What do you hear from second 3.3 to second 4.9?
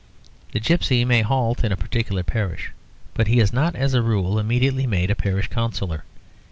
is not as a rule immediately